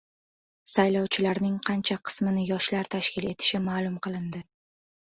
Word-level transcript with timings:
Saylovchilarning 0.75 1.59
qancha 1.69 1.99
qismini 2.11 2.49
yoshlar 2.55 2.93
tashkil 2.97 3.31
etishi 3.37 3.65
ma’lum 3.71 4.05
qilindi 4.09 4.47